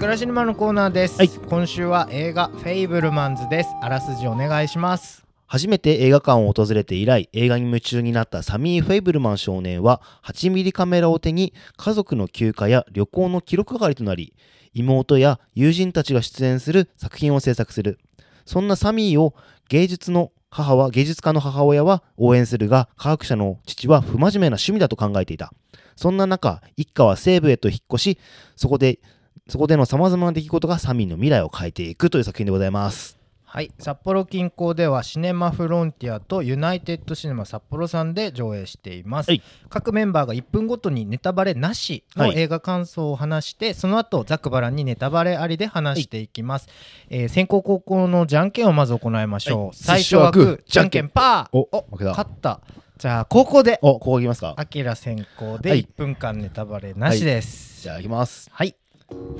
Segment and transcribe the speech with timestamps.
[0.00, 1.28] グラシネマのコーナーです、はい。
[1.28, 3.68] 今週は映画フェイブルマンズです。
[3.82, 5.26] あらすじお願いします。
[5.46, 14.32] 初めて映画館を訪れて以来映画に夢中になったサミー・フェイブルマン少年は8ミリカメラを手に家族の休暇や旅行の記録係となり
[14.72, 17.98] 妹や友人たちが出演する作品を制作する。
[18.46, 19.34] そんなサミーを
[19.68, 25.52] 芸術の母は芸術家の母親は応援するが科学者の父は不真面目な趣味だと考えていた。
[25.94, 28.18] そんな中一家は西部へと引っ越し
[28.56, 29.00] そこで
[29.48, 33.20] そこでの様々な出来事がサミーの未来を変えていくという作品でございます。
[33.52, 33.72] はい。
[33.80, 39.42] 札幌近郊ではシネマフロンティアとユナイテッドシネマ札幌さんで上映しています、はい。
[39.68, 42.38] 各メンバーが1分ごとにネタバレなしのはい。
[42.38, 46.68] 映画感想を話して、その後ザックバランにネタバレありで話していきます、
[47.08, 49.70] えー先攻後攻のじゃんけんをまず行いましょう、はい。
[49.74, 51.58] 最初はグーじゃんけんパー。
[51.58, 52.10] お負けた。
[52.10, 52.60] 勝った。
[52.98, 54.54] じゃあ後攻でおここいきますか。
[54.58, 55.82] アキラ先行ではい。
[55.82, 57.82] 1分間ネタバレなしです。
[57.82, 58.48] じゃあいきます。
[58.52, 58.76] はい、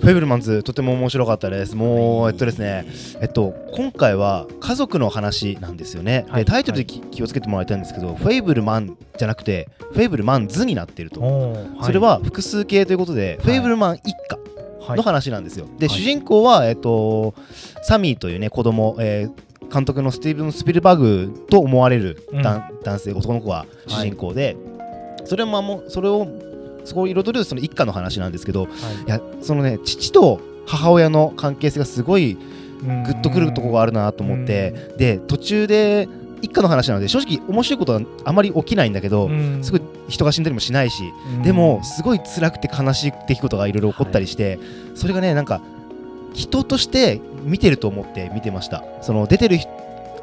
[0.00, 1.76] フェイブルマンズとても面白かったです。
[1.76, 2.86] もう、はいえっとですね、
[3.20, 6.24] えっと、今回は家族の話なんですよね。
[6.28, 11.20] はいでタイトルでき気をつけてもらいたいんですけど、フェイブルマンじゃなくて、フェイブルマンズになっていると。
[11.82, 14.38] それは複数形ということで、フェイブルマン一家
[14.80, 15.66] はいの話なんですよ。
[15.78, 17.34] で、はい主人公は、えっと、
[17.82, 24.56] サミーというね、子供、えー監督のスティーブン・スピルバーグと思われるだ、男性、男の子が主人公で、
[25.24, 26.26] それももそれを
[26.84, 28.70] そこを彩るその一家の話なんですけど、はい。
[29.06, 32.36] いやそのね父と母親の関係性がすごい
[32.82, 33.02] うん。
[33.04, 36.08] グッとくるところがあるなと思ってで途中で
[36.42, 39.62] 一家の話なので正直面白いことはあまり起きないんだけどうん。
[39.62, 41.04] すごい人が死んだりもしないし
[41.36, 41.42] うん。
[41.42, 44.58] でもすごい辛くて悲しい出来事がいろいろ起こったりして
[44.94, 45.60] それがねなんか
[46.32, 48.84] 人として見てると思って見てました。
[49.02, 49.68] その出てる人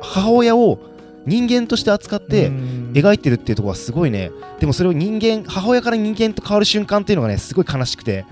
[0.02, 0.80] 母親を
[1.26, 4.32] 人間として扱ってうん描いてるっていうところはすごいね。
[4.60, 8.26] でもそれを人間母親から人間と変わる瞬間っていうのがねすごい悲しくて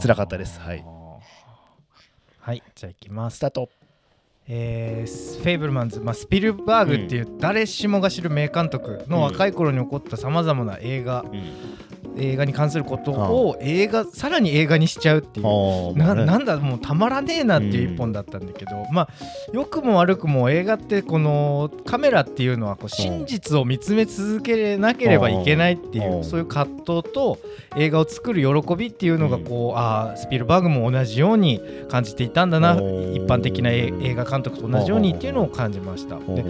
[0.00, 0.60] 辛かったです。
[0.60, 0.84] はい。
[2.40, 3.36] はいじゃあいきます。
[3.36, 3.68] スタート。
[4.48, 11.24] えーフェイブルマンズ、まあ、スピルバーグっていう誰しもが知る名監督の若い頃に起こったさまざまな映画、
[12.16, 15.96] 映画に関することを映画さらに映画にしちゃうっていう。
[15.96, 19.08] ななんだもうたまらねえなっていう一本だったんだけど、まあ
[19.52, 27.38] 良くも悪くも映画ってこのカメラっていうのはこう真実を見つめ続けなければいけないっていううんそういう葛藤と
[27.76, 32.74] 映画を作る喜びっていうのがこう、ああスピルバーグも同じように感じていたんだな。
[32.74, 36.16] うん一般的なえ映画監督と同じようにっていうのを感じました。
[36.18, 36.44] で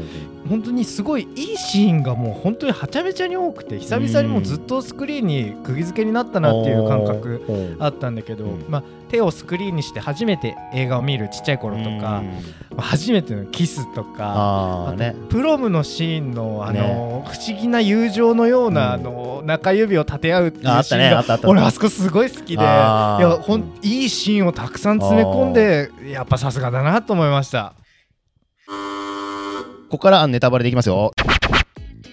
[0.49, 8.65] 本当にすごいいいシーンがもう本当にはちゃめちゃに多くて久々にもうずっとスクリーンに釘付けになったなっていう感覚あったんだけど、うん。
[8.69, 12.23] まあ、手をスクリーンにして初めて映画を見るちっちゃい頃とか、
[12.71, 14.95] まあ初めてのキスとか
[15.29, 19.07] プロムのシーンのあの、不思議な友情のような、うん。
[19.07, 27.75] あの中指を立て合うっていうシーンが俺あそこすごい好きでいやほんいいシーンをたくさん詰め込んでやっぱさすがだなと思いました。
[29.91, 31.13] ここからネタバレでいきますよ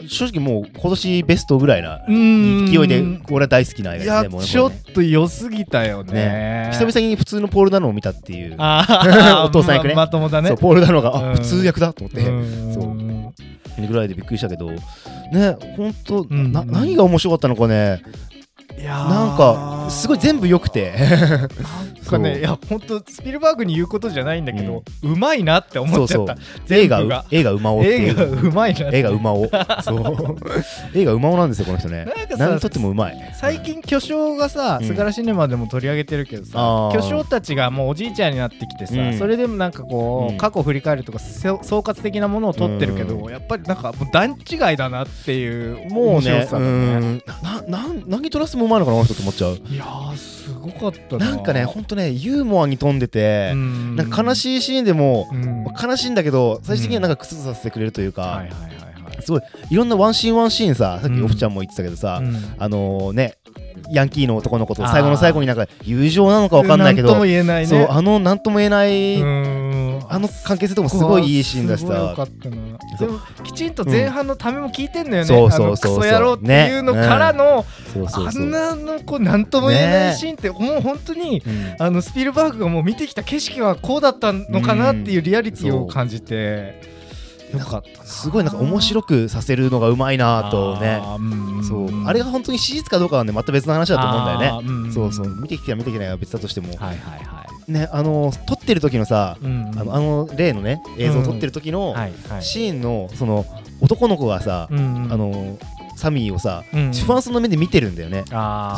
[0.10, 6.14] 正直もう今年ベストぐらいな勢いで俺は大好きな映画ですねちょっと良すぎたよね。
[6.14, 6.70] ね。
[6.74, 9.94] 久々に普通のポール・ダノを見たっていう お父さん役ね。
[9.94, 10.50] ままともだね。
[10.50, 11.32] そうポール・ダノがうん。
[11.32, 12.22] あ普通役だと思って。
[12.22, 12.74] うん。
[12.74, 13.88] そう。
[13.88, 14.72] ぐらいでびっくりしたけど。
[14.72, 16.52] ね本当うん。
[16.52, 18.02] な何が面白かったのかね。
[18.80, 19.10] いやー。
[19.10, 20.94] なんかすごい全部良くて。
[21.00, 21.50] なん
[22.06, 26.38] かねいや本当スピルバーグに言うことじゃないんだけど、うまいなって思っちゃった。
[26.70, 28.12] 映画映画馬尾っていう。
[28.12, 29.50] 映画うまいな映画馬尾
[29.84, 30.38] そう。
[30.94, 32.06] 映画馬尾なんですよこの人ね。
[32.32, 33.34] な何とってもうまい。
[33.40, 34.88] 最近巨匠がさうん。
[34.88, 39.18] スガラシネマでも取り上げてるけどさ、巨匠たちがもうおじいちゃんになってきてさ、うん。
[39.18, 40.38] それでもなんかこう、うん。
[40.38, 46.66] 過去を振り返るとかせ総括的なものを撮ってるけど、うやっぱりなんかもう段違いだなっていうもうねさだね。
[46.66, 47.24] ん。
[47.44, 49.56] なな何トラスもうまいのかなこの人と思っちゃう。
[49.74, 51.32] いやーすごかったな。
[51.32, 53.96] なんかねほんとねユーモアに富んでてうん。
[53.96, 55.66] なんか悲しいシーンでもうん。
[55.82, 58.44] 悲しいんだけど最終的にはなんか靴させてくれるというか、
[59.22, 59.42] すごい
[59.72, 61.26] いろんなワンシーンワンシーンささっきうん。
[61.26, 62.36] オフちゃんも言ってたけどさ、うん。
[62.60, 63.39] あのね
[63.92, 67.68] ヤンキーの男の子と最後の最後になんか友情なのかわかんないけどなんとも言えないね。
[67.68, 70.00] そうあのなんとも言えない、うん。
[70.12, 72.16] あの関係性とかもすごいいいシーンだしさ
[73.44, 76.08] きちんと前半のためも聞いてんだよね、そうそうそうそう。
[76.08, 78.44] あのクソ野郎っていうのからの、そうそうそう。
[78.44, 81.76] あんなのこうなんとも言えないシーンって、もう本当にうん。
[81.78, 86.99] あのスピルバーグがもう見てきた景色はこうだったのかなっていうリアリティを感じて、よか
[87.58, 91.00] ったなすごいなんか面白くさせるのがうまいなとね。
[91.02, 91.18] あ
[91.68, 92.08] そう。
[92.08, 94.92] あれが本当に史実かどうかはねまた別の話だと思うんだよね。
[94.94, 95.42] そうそう。
[95.42, 96.68] 見てきた見てきないは別だとしても。
[96.70, 97.72] はいはいはい。
[97.72, 101.96] ねあの撮ってる時のさうんあのあの例のね映像を撮ってる時の
[102.42, 103.46] シーンのその
[103.80, 105.58] 男の子がさあの
[106.00, 106.92] サミーをさ、うん。
[106.94, 108.24] 不安そうな目で見てるんだよね、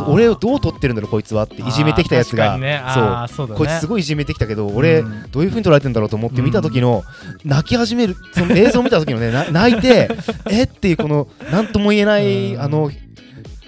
[0.08, 2.82] 俺をどう取ってるんだろうこいつはっていじめてきたやつが、ね。
[2.94, 3.48] そう。
[3.48, 3.58] だね。
[3.58, 5.32] こいつすごいいじめてきたけど俺、うん。
[5.32, 7.04] どういう風に捉えてんだろうと思って見た時の、
[7.46, 10.10] 泣き始めるその映像を見た時のね な泣いて
[10.50, 12.62] えっていうこの何とも言えない、うん。
[12.62, 12.92] あの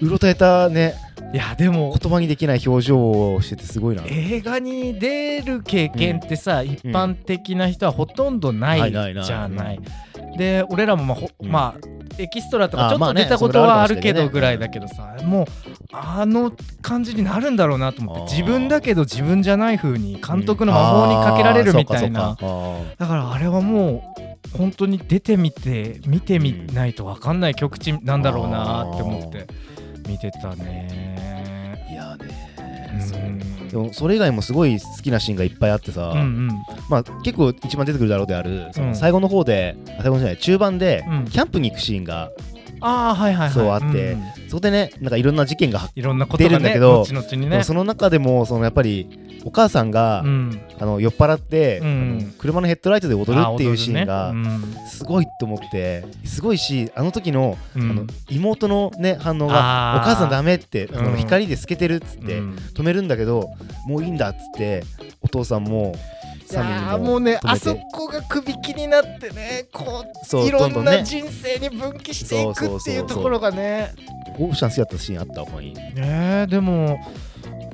[0.02, 0.96] うろたえたね
[1.34, 4.04] いやでも言葉にできない表情をしててすごいな。
[4.06, 8.90] 映画に出る経験ってさ、一般的な人はほとんどなはい。
[8.90, 9.80] いじゃない。
[10.38, 11.50] で俺らもまあ、ほうん。
[11.50, 15.46] まあエキストラとかちょっと出たことはあるけどぐらいだけどさ、もう
[15.92, 16.52] あの
[16.82, 22.38] 感じになるんだろうなと思って自分だけど自分じゃない風に監督の魔法にかけられるみたいな、
[22.98, 24.14] だからあれはも
[24.54, 29.48] う本当に出てみて見てみないと分かんない極地なんだろうなって思って
[30.08, 31.43] 見てたね。
[33.00, 33.68] あーいやねうん。
[33.70, 36.48] でもそれ以外もすごい好きなシーンがいっぱいあってさ、うんうん。
[36.90, 38.90] まあ、結構一番出てくるだろうであるそうん。
[38.90, 41.26] の最後の方で、あ最後のじゃない中盤でうん。
[41.26, 42.32] キャンプに行くシーンが
[42.86, 43.54] ああはいはいはい。
[43.54, 44.24] そうあってんん。
[44.50, 50.62] そこでねなんかいろんな事件が発いろんなことが出るんだねけど後々にでねもその中でもそのやっぱりお母さんが、うん。
[50.80, 52.36] あの酔っ払って、うん。
[52.38, 54.34] 車のヘッドライトで踊るあっていうシーンが、
[54.90, 57.92] すごいと思ってすごいしあの時の,、うん。
[57.92, 62.56] あの妹のね反応がお母さんダメって、の光で透けてるっつって、うん。
[62.74, 63.50] 止めるんだけど
[63.86, 64.84] もういいんだっつって
[65.22, 65.94] お父さんも
[66.52, 73.94] いもうねあそこが首気になってねこそうういろんな人生に分岐していくっていうところがね。
[74.40, 77.00] オーシャン好きだったシーンあった他にねえでも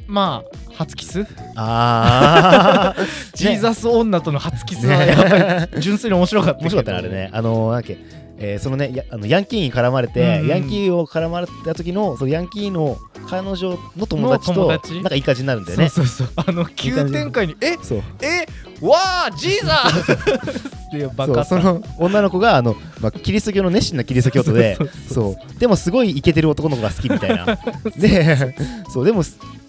[0.08, 1.26] まあ初キス？
[1.58, 3.06] ああ
[3.36, 7.30] ジーザス女との初キスはやっぱり純粋に面白かった面白かったねあれね。
[7.34, 7.98] あのなんだっけ。
[8.42, 10.48] えーそのねやあのヤンキーに絡まれて、うんうん。
[10.48, 12.98] ヤンキーを絡まれた時のそのヤンキーの
[13.30, 15.90] 彼女の友達となんかいい感じになるんだよね。
[15.90, 16.46] そうそうそう。
[16.48, 17.76] あの急展開にえ？
[17.84, 18.04] そう。
[18.22, 18.46] え？
[18.82, 18.96] わ
[19.28, 21.50] あジーザスっていうバカさ。
[21.50, 27.60] そうその女の子があの、まあ、キリスト教の熱心なキリスト教徒で そうそうでもすごいイケてる男の子が好きみたいな。
[28.00, 28.56] で
[28.90, 29.24] そうでも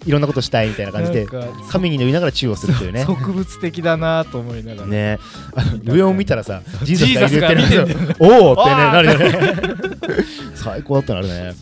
[0.05, 1.27] いろんなことしたいみたいな感じで
[1.69, 3.05] 神に乗りながらチューをするっていうね。
[3.05, 4.87] 植物的だなと思いながら。
[4.87, 5.19] ね。
[5.83, 8.07] 上を見たらさジーザスがいるってジーザスが見てんだよ。
[8.09, 8.63] ねおおって。
[8.65, 9.31] ねなるよね。
[10.55, 11.53] 最高だったなあれね。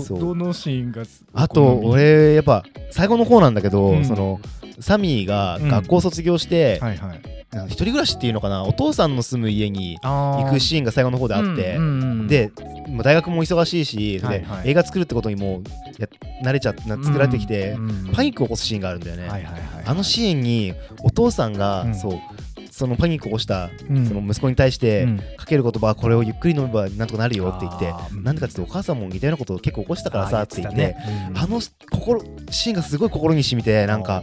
[0.00, 1.02] そうどのシーンが
[1.34, 4.04] あと俺やっぱ最後の方なんだけど、うん。
[4.04, 4.40] その
[4.80, 6.80] サミーが学校卒業して、
[7.66, 8.64] 一人暮らしっていうのかな？
[8.64, 11.78] お父さんの住む家に行行くシーンが最後の方であって、
[12.26, 12.50] で
[13.02, 14.20] 大学も忙しいし、
[14.64, 15.62] 映画作るってことにも
[16.42, 17.76] 慣れちゃって作られてきて、
[18.12, 19.28] パニックを起こすシーンがあるんだよね、
[19.84, 21.94] あのシーンにお父さんが、うん。
[21.94, 22.20] そう
[22.70, 24.06] そのパニックを起こした、うん。
[24.06, 25.18] その息子に対して、うん。
[25.36, 27.92] かける言葉はこれをゆっくり飲めばなんとかなるよって言って
[28.22, 30.96] なんでかってお母さんも似たようなことを結構起こしたからさって言って
[31.34, 31.60] ああの
[31.90, 34.22] 心シーンがすごい心に染みてなんか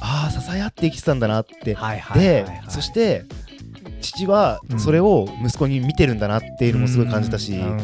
[0.00, 1.56] ああ支え合って生きてたんだなって。
[1.64, 2.00] ではい
[2.68, 3.24] そして
[4.00, 7.80] 父はうんそれを息子に見てるんだなっていうのもすごい感じたし、うん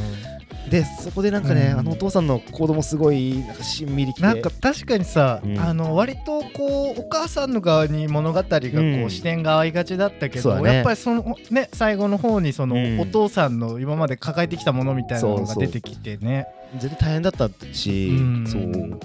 [0.71, 1.79] でそこでなんかね、うん。
[1.81, 4.23] あのお父さんの行動もすごいなんかしんみりきて。
[4.23, 5.59] なんか確かにさ、うん。
[5.59, 9.11] あの割とこうお母さんの側に物語がこう、うん。
[9.11, 10.75] 視点が合いがちだったけど、そうだね。
[10.77, 13.01] やっぱりそのね最後の方にその、うん。
[13.01, 16.47] お父さんの今まで抱えてきたものみたいなのが出てきてね。
[16.79, 18.47] 絶対大変だったし、うん。
[18.47, 19.01] そう。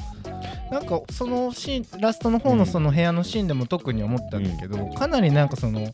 [0.71, 5.87] なんかそのシーンラストの方のその部屋のシーンでも特に思ったんだけど、かなりなんかその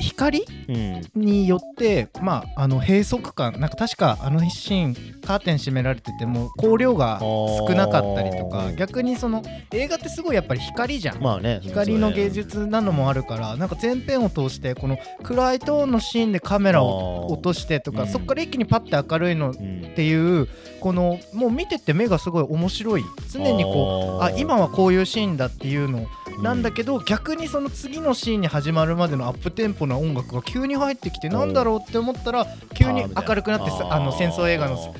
[0.00, 0.44] 光？
[0.68, 1.02] うん。
[1.14, 9.42] によってまああの閉塞感なんか確かあのシーンカーテン閉められてても光量が少なかったりとか逆にその
[9.72, 18.08] 映画ってすごいやっぱり光じゃん、まあね光の芸術なのもあるからなんか全編を通してこの暗いトーンのシーンでカメラを落としてとか、うん。
[18.08, 19.78] そっから一気にパッて明るいのっうん。
[19.94, 20.48] ていう
[20.80, 23.04] このもう見てて目がすごい面白い。
[23.32, 26.06] 常にこうあ今はこういうシーンだっていうの
[26.42, 34.94] なんだけど、逆にその次のシーンに始まるまでのアップテンポな音楽が急に入ってきてなんだろうって思ったら急に明るくなってさあの戦争映画の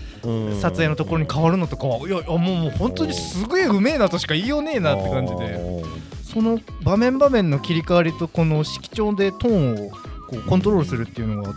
[0.61, 6.09] 撮影のところに変わるのとかはいやいやもうもう本当にすげえうめえなとしか言いようねえなって感じで。
[6.29, 11.57] その場面場面の切り替わりとこの色調でトーンをこうコントロールするっていうのがうん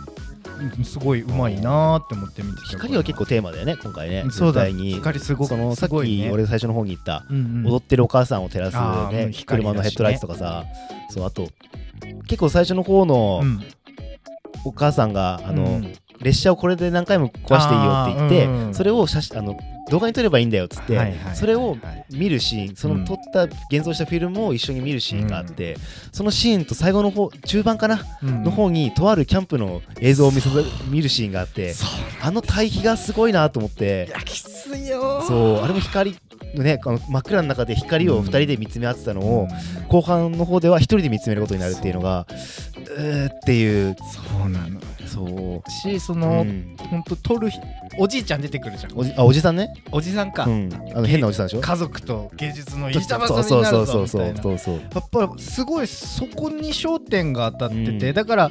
[0.84, 2.68] すごいうまいなーって思って見てた。
[2.68, 4.24] 光は結構テーマだよね今回ね。
[4.30, 4.68] そうだ。
[4.68, 4.94] に。
[4.94, 7.24] 光すごくそのさっき俺最初の方に言った
[7.64, 8.76] 踊ってるお母さんを照らす
[9.14, 9.32] ね。
[9.46, 10.64] 車のヘッドライトとかさ。
[11.10, 11.48] そうあと
[12.26, 13.60] 結構最初の方のうん。
[14.64, 15.92] お母さんがあのうん。
[16.20, 19.58] 列車をこれで何回も壊していいよって言って、それを写真あの
[19.90, 21.76] 動画に撮ればいいんだよっつって、それを
[22.10, 23.00] 見るシーンそうん。
[23.00, 25.76] の撮った現像したフィルムを一緒に見るシーンがあって、
[26.12, 28.42] そのシーンと最後の方中盤かな、うん。
[28.44, 30.48] の方にとあるキャンプの映像を見せ
[30.88, 31.74] 見るシーンがあって
[32.22, 34.06] あの対比がすごいなと思って。
[34.08, 35.26] いやきついよー。
[35.26, 36.16] そうあれも光
[36.54, 39.48] ね、あの真っ暗の中で光を2人で見つめ合ってたのを、
[39.88, 42.26] 後半の方では1人で見つめることになるっていうのが
[42.96, 43.96] うーっていう。
[43.96, 45.70] そうなのそう。
[45.70, 46.76] しその、うん。
[46.78, 47.58] ほんと撮る日
[47.98, 48.92] おじいちゃん出てくるじゃん。
[48.96, 51.60] おじあおじさんね、おじさんか、うん、あの変なおじさんでしょ？
[51.60, 54.42] 家族と芸術のそう板挟そうみになるそうそうぞみたいな。
[54.42, 58.14] そうそうやっぱりすごいそこに焦点が当たってて、うん。
[58.14, 58.50] だから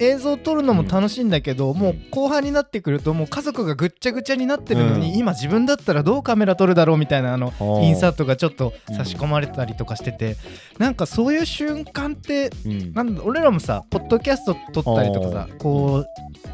[0.00, 5.18] 映像を撮るのも楽しいんだけど、もう後半になってくるともう家族がぐっちゃぐちゃになってるのに、うん。
[5.18, 10.36] 今自分だったらどうカメラ撮るだろうみたいなあのーインサートがちょっと差し込まれたりとかしてて、
[10.78, 12.92] なんかそういう瞬間ってうん。
[12.94, 16.04] なんだ俺らもさポッドキャスト撮ったりとかさこ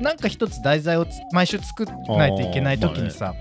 [0.01, 3.33] うなんか一つ題材をつ毎週作らないといけない時にさ、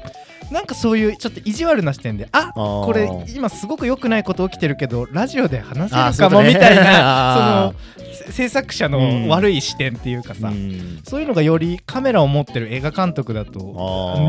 [0.51, 6.83] なんかそういうちょっと意地悪な視点であこれ今すごく良くないこと起きてるけどラジオで話せるかもみたいな
[7.65, 8.91] あそのせ制作者うん。
[8.91, 10.99] の悪い視点っていうかさ、うん。
[11.03, 13.59] そういうのがよりカメラを持ってる映画監督だと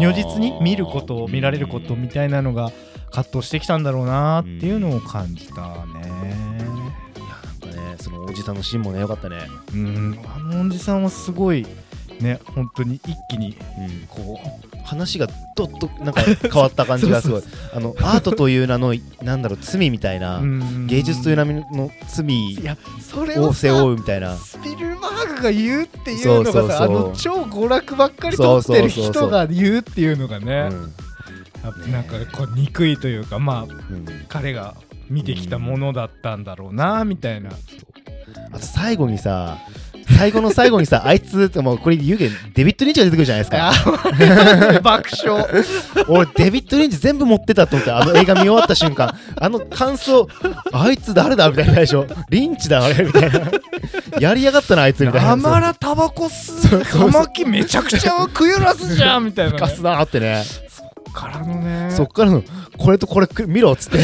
[0.00, 2.70] 如実に見ることを見られることみたいなのが
[3.10, 5.64] 葛藤してきたんだろうなっていうのを感じたね。
[5.64, 5.72] な
[7.52, 9.38] んかねそのおじさんのシーンもねよかったね、
[9.74, 10.18] うん。
[10.26, 11.66] あのおじさんはすごい
[12.20, 14.40] ね本当に一気にうん、こ
[14.84, 17.42] 話がどっとなんか変わった感じがすごい。
[17.74, 20.40] あのアートという名のなんだろう罪みたいな、
[20.86, 24.36] 芸術という名の罪いやそれをを背さ負うみたいな。
[24.36, 30.70] スピルバーグが言うっていうのがさあの超娯楽ばっかり撮ってる人が言うっていうのがね。
[31.90, 34.06] なんかこう憎いというかまあうん。
[34.28, 34.76] 彼が
[35.10, 37.50] 見てきたものだったんだろうなみたいな。
[38.52, 39.58] あと最後にさ
[40.16, 43.70] 最後の最後にさあいつってもうこれ言うけどデビッド・リンチが出てくるじゃないですか。
[44.76, 45.46] あ 爆笑。
[46.08, 50.28] 俺デビッド・リンチ全部持ってたと思ってあの映画見終わった瞬間あの感想
[50.72, 53.40] あいつ誰だみたいな最初リンチだあれみたいな。
[54.20, 55.32] やりやがったなあいつみたいな。
[55.32, 60.44] あまらタバコ吸う葉巻めちゃくちゃ食ゆらすじゃんみたいな、ね、ガスだなってね。
[61.16, 61.90] からのね。
[61.90, 62.42] そっからの
[62.76, 63.98] これとこれく見ろっつって。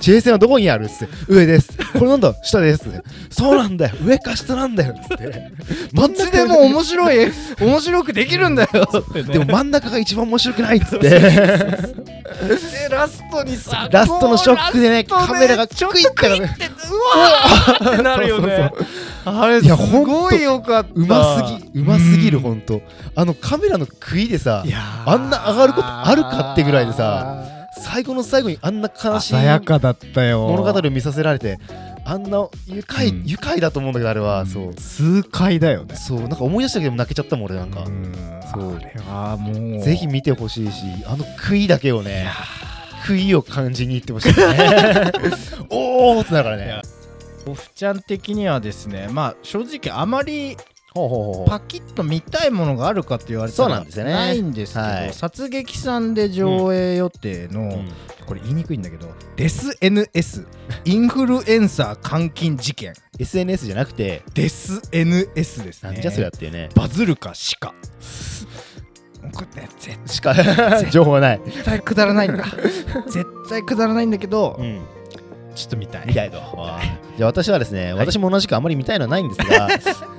[0.00, 1.14] 地平線はどこにあるっつって。
[1.28, 1.68] 上です。
[1.68, 1.71] こ
[2.04, 2.34] れなんだ？
[2.42, 2.84] 下です
[3.30, 3.94] そうなんだよ。
[4.04, 4.94] 上か下なんだよ。
[4.94, 5.52] っつって。
[5.92, 7.32] どっちでも面白い。
[7.60, 8.88] 面白くできるんだよ。
[9.14, 9.22] ね。
[9.22, 11.08] でも真ん中が一番面白くないっつって。
[11.08, 11.20] で
[12.90, 18.70] ラストにさラストのショックでねカメラがちょっとクイッてうわーってなるよね。
[19.24, 20.90] あれすごいよかった。
[20.94, 21.42] うます
[21.72, 22.80] ぎうますぎるんほんと
[23.14, 24.64] あのカメラの食いでさ
[25.06, 27.44] あんな上がることあるかってぐらいでさ
[27.78, 30.46] 最後の最後にあんな悲しい鮮やかだったよ。
[30.48, 31.58] 物語を見させられて
[32.04, 33.22] あんな愉快、うん。
[33.24, 34.74] 愉快だと思うんだけどあれは、そう。
[34.74, 35.96] 痛快だよね。
[35.96, 36.20] そう。
[36.20, 38.12] なんか思い出しただけでも泣けちゃったもん俺なんか、うん。
[38.52, 39.82] そうあれはもう。
[39.82, 42.28] ぜひ見てほしいしあの食いだけをね
[43.02, 44.34] 食いを感じに行ってほしいね。
[45.70, 46.66] おーってなるからね。
[46.66, 46.82] いや
[47.46, 50.56] オフちゃん的にはですねまあ正直あまり
[50.94, 55.12] パキッと見たいものがあるかって言われたらないんですけど、はい。
[55.12, 57.88] 殺撃さんで上映予定の、うん。
[58.26, 60.46] これ言いにくいんだけどデス NS
[60.84, 62.94] インフルエンサー監禁事件。
[63.18, 65.92] SNS じゃなくてデス NS ですね。
[65.92, 66.68] なんじゃそりゃっていうね。
[66.74, 67.74] バズるかしか
[69.32, 70.34] これね絶しか
[70.90, 72.44] 情報はない、対くだらないんだ。
[73.06, 74.82] 絶対くだらないんだけど、うん、
[75.54, 76.06] ちょっと見たい。
[76.06, 76.36] 見たいと。
[77.16, 79.68] じゃあ私はですね、私も同じくあまり見たいのはないんですが、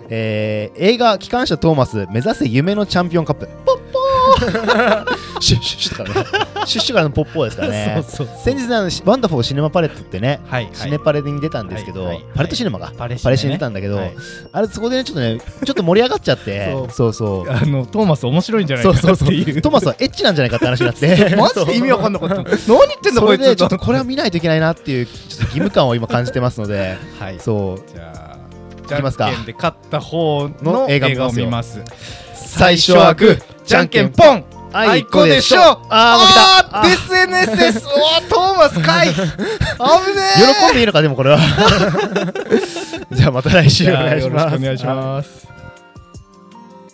[0.10, 5.16] えー映画「機関車トーマス目指せ夢のチャンピオンカップ」ポッポー。
[5.42, 6.26] シュッシュッシュッとかね
[6.66, 8.04] シュッシュからのポッポーですからね。
[8.44, 12.26] 先日あのワンダフォーシネマパレットってね、はいシネパレに出たんですけど、はいはい。
[12.36, 14.14] パレットシネマが、パレシパレシに出たんだけど、はい。
[14.52, 17.14] あれそこでねちょっとねちょっと盛り上がっちゃってそう。
[17.14, 19.62] そうあのトーマス面白いんじゃないかっていう。
[19.62, 21.36] トマスはエッチなんじゃないかって話になって。
[21.36, 22.36] マジで意味わかんなかった。
[22.44, 22.56] 何言っ
[23.02, 23.42] てんだこいつ。
[23.42, 27.90] でちょっとこれは見ないといけないなっていうちょっと義務感を今感じてますのではいそう。
[27.90, 29.30] じゃあいきますか。
[29.30, 31.82] じゃんけんで勝った方のの映映画画見まを見ます。
[32.36, 35.60] 最初はグーじゃんけんポンあいこでしょ。
[35.62, 39.28] ああーデス NSS おートーマスかい危ね
[40.38, 40.66] え。
[40.66, 41.38] 喜んでいいのかでもこれは。
[43.12, 44.54] じゃあまた来週お願いします。
[44.56, 45.53] よろしくお願いします